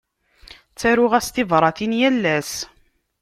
[0.71, 2.53] Ttaruɣ-as tibratin yal ass.